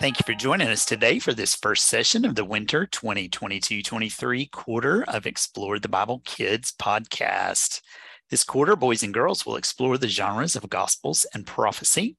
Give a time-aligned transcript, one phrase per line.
[0.00, 4.46] Thank you for joining us today for this first session of the winter 2022 23
[4.46, 7.80] quarter of Explore the Bible Kids podcast.
[8.30, 12.16] This quarter, boys and girls will explore the genres of Gospels and prophecy.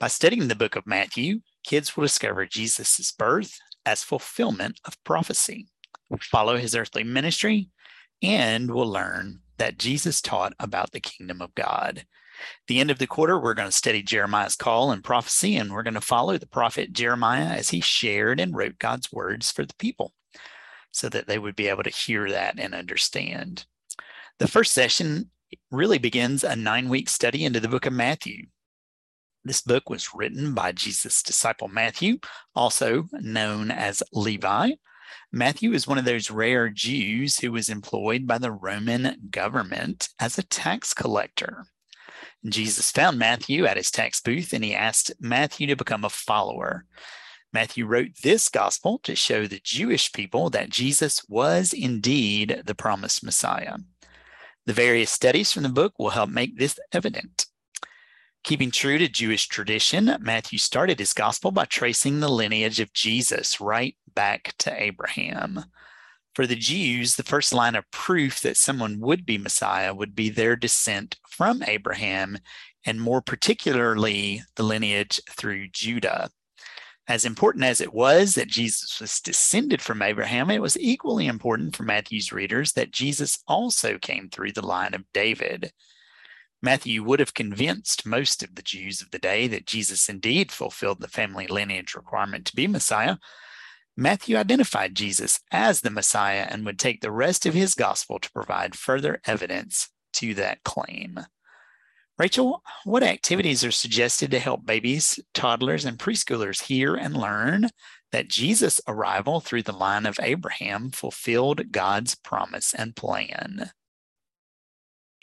[0.00, 5.66] By studying the book of Matthew, kids will discover Jesus' birth as fulfillment of prophecy,
[6.22, 7.68] follow his earthly ministry,
[8.22, 12.06] and will learn that Jesus taught about the kingdom of God
[12.66, 15.82] the end of the quarter, we're going to study Jeremiah's call and prophecy, and we're
[15.82, 19.74] going to follow the prophet Jeremiah as he shared and wrote God's words for the
[19.78, 20.12] people
[20.90, 23.66] so that they would be able to hear that and understand.
[24.38, 25.30] The first session
[25.70, 28.46] really begins a nine week study into the book of Matthew.
[29.44, 32.18] This book was written by Jesus' disciple Matthew,
[32.54, 34.72] also known as Levi.
[35.32, 40.38] Matthew is one of those rare Jews who was employed by the Roman government as
[40.38, 41.66] a tax collector.
[42.46, 46.84] Jesus found Matthew at his tax booth and he asked Matthew to become a follower.
[47.52, 53.24] Matthew wrote this gospel to show the Jewish people that Jesus was indeed the promised
[53.24, 53.76] Messiah.
[54.66, 57.46] The various studies from the book will help make this evident.
[58.44, 63.60] Keeping true to Jewish tradition, Matthew started his gospel by tracing the lineage of Jesus
[63.60, 65.64] right back to Abraham.
[66.38, 70.30] For the Jews, the first line of proof that someone would be Messiah would be
[70.30, 72.38] their descent from Abraham,
[72.86, 76.30] and more particularly the lineage through Judah.
[77.08, 81.74] As important as it was that Jesus was descended from Abraham, it was equally important
[81.74, 85.72] for Matthew's readers that Jesus also came through the line of David.
[86.62, 91.00] Matthew would have convinced most of the Jews of the day that Jesus indeed fulfilled
[91.00, 93.16] the family lineage requirement to be Messiah,
[94.00, 98.30] Matthew identified Jesus as the Messiah and would take the rest of his gospel to
[98.30, 101.18] provide further evidence to that claim.
[102.16, 107.70] Rachel, what activities are suggested to help babies, toddlers, and preschoolers hear and learn
[108.12, 113.72] that Jesus' arrival through the line of Abraham fulfilled God's promise and plan?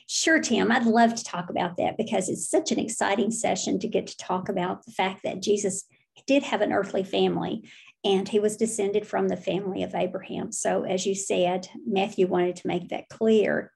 [0.05, 0.69] Sure, Tim.
[0.69, 4.17] I'd love to talk about that because it's such an exciting session to get to
[4.17, 5.85] talk about the fact that Jesus
[6.27, 7.69] did have an earthly family
[8.05, 10.51] and he was descended from the family of Abraham.
[10.51, 13.71] So, as you said, Matthew wanted to make that clear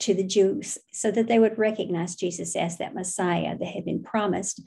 [0.00, 4.02] to the Jews so that they would recognize Jesus as that Messiah that had been
[4.02, 4.62] promised.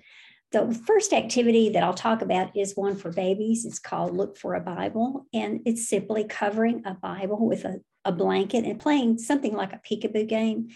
[0.52, 3.66] The first activity that I'll talk about is one for babies.
[3.66, 8.12] It's called Look for a Bible, and it's simply covering a Bible with a, a
[8.12, 10.70] blanket and playing something like a peekaboo game.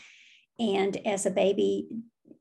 [0.59, 1.87] And as a baby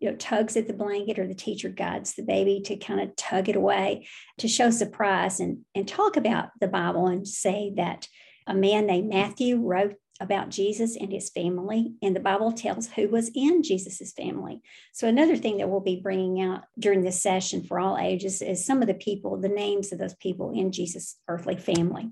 [0.04, 3.16] you know, tugs at the blanket or the teacher guides the baby to kind of
[3.16, 4.06] tug it away
[4.36, 8.06] to show surprise and, and talk about the Bible and say that
[8.46, 13.08] a man named Matthew wrote about Jesus and his family, and the Bible tells who
[13.08, 14.60] was in Jesus's family.
[14.92, 18.64] So, another thing that we'll be bringing out during this session for all ages is
[18.64, 22.10] some of the people, the names of those people in Jesus' earthly family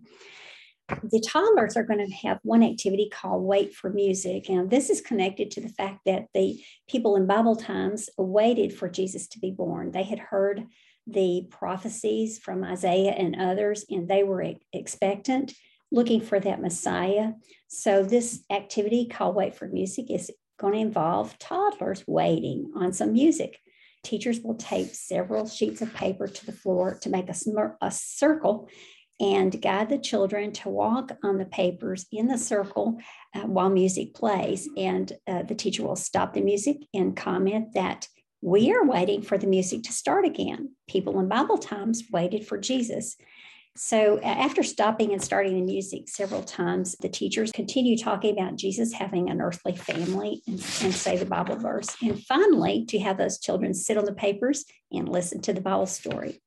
[0.89, 4.49] the toddlers are going to have one activity called Wait for Music.
[4.49, 8.89] And this is connected to the fact that the people in Bible times waited for
[8.89, 9.93] Jesus to be born.
[9.93, 10.67] They had heard
[11.07, 15.53] the prophecies from Isaiah and others, and they were expectant,
[15.91, 17.33] looking for that Messiah.
[17.69, 23.13] So, this activity called Wait for Music is going to involve toddlers waiting on some
[23.13, 23.59] music.
[24.05, 27.35] Teachers will tape several sheets of paper to the floor to make a,
[27.81, 28.69] a circle
[29.23, 32.99] and guide the children to walk on the papers in the circle
[33.35, 34.69] uh, while music plays.
[34.77, 38.09] And uh, the teacher will stop the music and comment that
[38.43, 40.75] we are waiting for the music to start again.
[40.89, 43.17] People in Bible times waited for Jesus.
[43.75, 48.93] So, after stopping and starting the music several times, the teachers continue talking about Jesus
[48.93, 51.97] having an earthly family and, and, say the Bible verse.
[52.03, 55.87] And finally, to have those children sit on the papers and listen to the Bible
[55.87, 56.43] story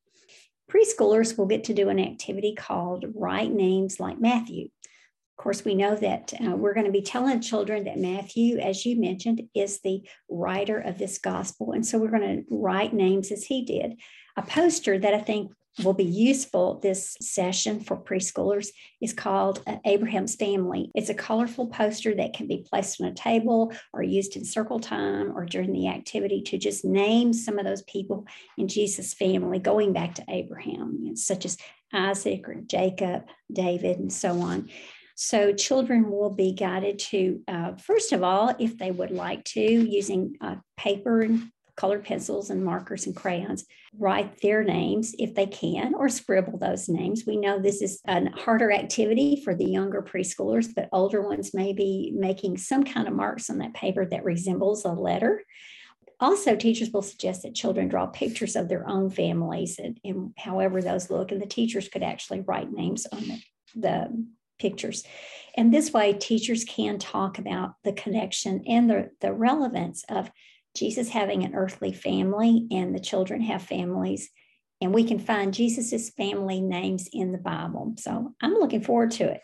[0.75, 4.65] preschoolers will get to do an activity called Write Names Like Matthew.
[4.65, 8.85] Of course, we know that uh, we're going to be telling children that Matthew, as
[8.85, 11.73] you mentioned, is the writer of this gospel.
[11.73, 13.99] And so we're going to write names as he did.
[14.37, 15.51] A poster that I think
[15.83, 18.69] will be useful this session for preschoolers
[19.01, 20.89] is called Abraham's Family.
[20.95, 24.79] It's a colorful poster that can be placed on a table or used in circle
[24.79, 28.25] time or during the activity to just name some of those people
[28.57, 31.57] in Jesus' family going back to Abraham, such as
[31.93, 34.69] Isaac or Jacob, David, and so on.
[35.17, 39.61] So, children will be guided to, uh, first of all, if they would like to,
[39.61, 43.65] using uh, paper and colored pencils and markers and crayons,
[43.97, 47.23] write their names if they can, or scribble those names.
[47.27, 51.73] We know this is a harder activity for the younger preschoolers, but older ones may
[51.73, 55.43] be making some kind of marks on that paper that resembles a letter.
[56.19, 60.81] also, teachers will suggest that children draw pictures of their own families and, and however
[60.81, 63.41] those look, and the teachers could actually write names on the,
[63.75, 64.25] the
[64.59, 65.03] pictures.
[65.57, 70.31] And this way, teachers can talk about the connection and the, the relevance of
[70.75, 74.29] Jesus having an earthly family and the children have families.
[74.81, 77.93] And we can find Jesus's family names in the Bible.
[77.97, 79.41] So I'm looking forward to it.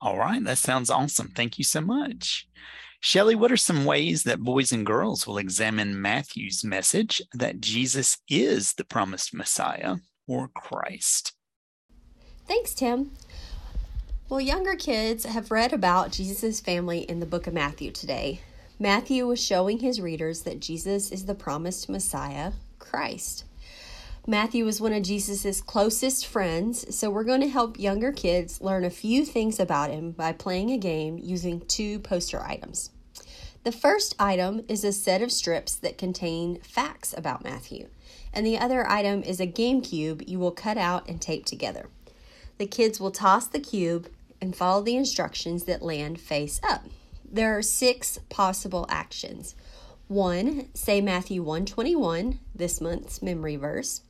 [0.00, 1.28] All right, that sounds awesome.
[1.28, 2.48] Thank you so much.
[3.00, 8.18] Shelly, what are some ways that boys and girls will examine Matthew's message that Jesus
[8.28, 9.96] is the promised Messiah
[10.26, 11.32] or Christ?
[12.46, 13.12] Thanks, Tim.
[14.28, 18.40] Well, younger kids have read about Jesus' family in the book of Matthew today.
[18.78, 23.44] Matthew was showing his readers that Jesus is the promised Messiah, Christ.
[24.26, 28.84] Matthew was one of Jesus' closest friends, so we're going to help younger kids learn
[28.84, 32.90] a few things about him by playing a game using two poster items.
[33.64, 37.88] The first item is a set of strips that contain facts about Matthew,
[38.30, 41.88] and the other item is a game cube you will cut out and tape together.
[42.58, 46.84] The kids will toss the cube and follow the instructions that land face up.
[47.30, 49.54] There are six possible actions.
[50.08, 54.02] One, say Matthew 121, this month's memory verse.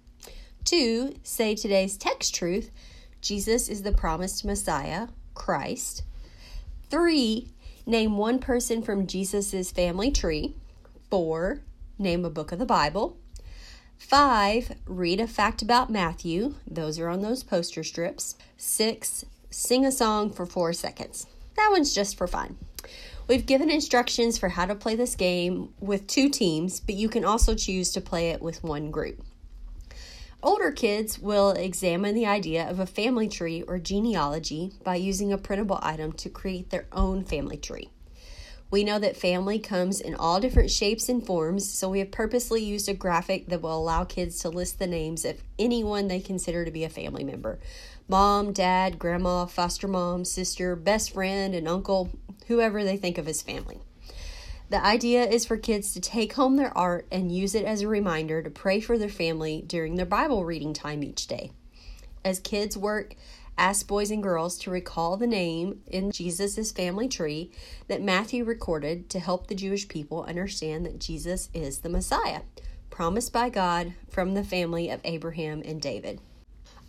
[0.64, 2.70] Two, say today's text truth,
[3.22, 6.02] Jesus is the promised Messiah, Christ.
[6.90, 7.48] Three,
[7.86, 10.54] name one person from Jesus' family tree.
[11.10, 11.60] Four,
[11.98, 13.16] name a book of the Bible.
[13.96, 16.54] Five, read a fact about Matthew.
[16.66, 18.36] Those are on those poster strips.
[18.58, 21.26] Six, sing a song for four seconds.
[21.56, 22.58] That one's just for fun.
[23.28, 27.24] We've given instructions for how to play this game with two teams, but you can
[27.24, 29.20] also choose to play it with one group.
[30.44, 35.38] Older kids will examine the idea of a family tree or genealogy by using a
[35.38, 37.90] printable item to create their own family tree.
[38.70, 42.64] We know that family comes in all different shapes and forms, so we have purposely
[42.64, 46.64] used a graphic that will allow kids to list the names of anyone they consider
[46.64, 47.58] to be a family member
[48.08, 52.10] mom, dad, grandma, foster mom, sister, best friend, and uncle,
[52.46, 53.80] whoever they think of as family.
[54.68, 57.88] The idea is for kids to take home their art and use it as a
[57.88, 61.52] reminder to pray for their family during their Bible reading time each day.
[62.24, 63.14] As kids work
[63.58, 67.50] ask boys and girls to recall the name in Jesus' family tree
[67.88, 72.42] that Matthew recorded to help the Jewish people understand that Jesus is the Messiah,
[72.90, 76.20] promised by God from the family of Abraham and David.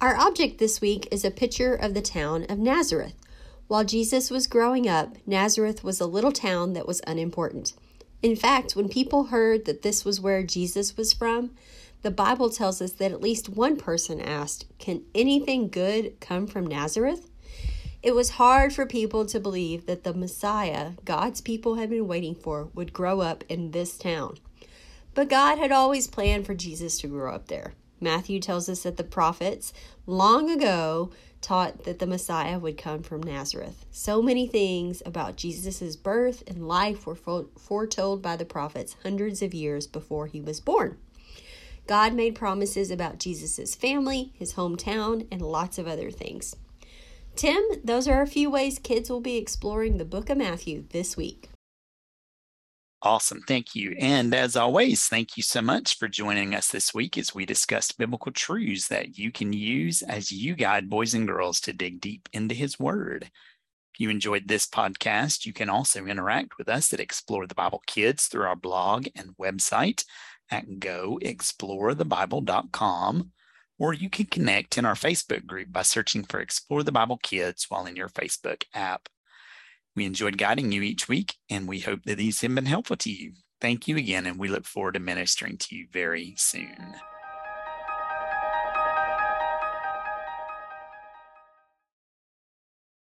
[0.01, 3.13] Our object this week is a picture of the town of Nazareth.
[3.67, 7.73] While Jesus was growing up, Nazareth was a little town that was unimportant.
[8.21, 11.51] In fact, when people heard that this was where Jesus was from,
[12.01, 16.65] the Bible tells us that at least one person asked, Can anything good come from
[16.65, 17.29] Nazareth?
[18.01, 22.35] It was hard for people to believe that the Messiah God's people had been waiting
[22.35, 24.37] for would grow up in this town.
[25.13, 27.73] But God had always planned for Jesus to grow up there.
[27.99, 29.73] Matthew tells us that the prophets
[30.05, 31.11] long ago
[31.41, 33.85] taught that the Messiah would come from Nazareth.
[33.91, 39.53] So many things about Jesus' birth and life were foretold by the prophets hundreds of
[39.53, 40.97] years before he was born.
[41.85, 46.55] God made promises about Jesus' family, his hometown, and lots of other things.
[47.35, 51.15] Tim, those are a few ways kids will be exploring the book of Matthew this
[51.15, 51.49] week.
[53.03, 53.41] Awesome.
[53.47, 53.95] Thank you.
[53.99, 57.99] And as always, thank you so much for joining us this week as we discussed
[57.99, 62.27] biblical truths that you can use as you guide boys and girls to dig deep
[62.33, 63.29] into His Word.
[63.93, 67.83] If you enjoyed this podcast, you can also interact with us at Explore the Bible
[67.85, 70.03] Kids through our blog and website
[70.49, 73.31] at goexplorethebible.com,
[73.77, 77.67] or you can connect in our Facebook group by searching for Explore the Bible Kids
[77.69, 79.07] while in your Facebook app.
[79.97, 83.11] We enjoyed guiding you each week, and we hope that these have been helpful to
[83.11, 83.33] you.
[83.59, 86.93] Thank you again, and we look forward to ministering to you very soon.